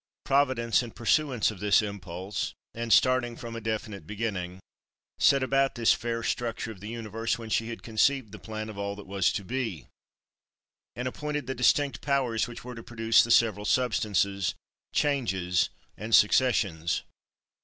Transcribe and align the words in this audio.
Providence, 0.25 0.81
in 0.81 0.89
pursuance 0.93 1.51
of 1.51 1.59
this 1.59 1.83
impulse, 1.83 2.55
and 2.73 2.91
starting 2.91 3.35
from 3.37 3.55
a 3.55 3.61
definite 3.61 4.07
beginning, 4.07 4.59
set 5.19 5.43
about 5.43 5.75
this 5.75 5.93
fair 5.93 6.23
structure 6.23 6.71
of 6.71 6.79
the 6.79 6.87
universe 6.89 7.37
when 7.37 7.51
she 7.51 7.69
had 7.69 7.83
conceived 7.83 8.31
the 8.31 8.39
plan 8.39 8.67
of 8.67 8.79
all 8.79 8.95
that 8.95 9.05
was 9.05 9.31
to 9.33 9.43
be, 9.43 9.85
and 10.95 11.07
appointed 11.07 11.45
the 11.45 11.53
distinct 11.53 12.01
powers 12.01 12.47
which 12.47 12.63
were 12.65 12.73
to 12.73 12.81
produce 12.81 13.23
the 13.23 13.29
several 13.29 13.63
substances, 13.63 14.55
changes, 14.91 15.69
and 15.95 16.15
successions. 16.15 17.03